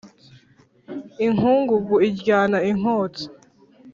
[1.25, 3.25] Inkungugu iryana i Nkotsi